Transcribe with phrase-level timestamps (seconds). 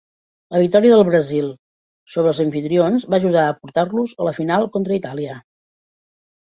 [0.53, 1.51] La victòria del Brasil
[2.15, 5.41] sobre els amfitrions va ajudar a portar-los a la final contra Itàlia.